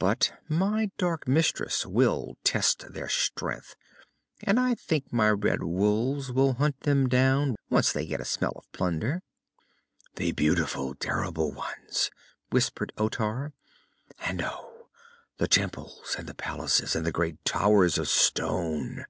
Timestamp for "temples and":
15.46-16.26